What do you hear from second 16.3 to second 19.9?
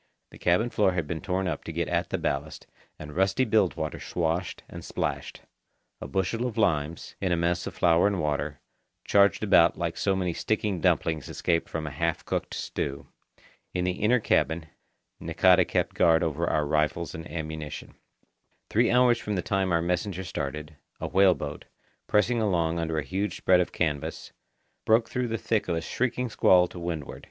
our rifles and ammunition. Three hours from the time our